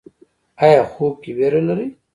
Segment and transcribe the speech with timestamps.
[0.63, 1.87] ایا خوب کې ویره لرئ؟